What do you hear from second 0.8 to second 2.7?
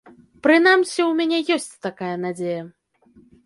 у мяне ёсць такая надзея.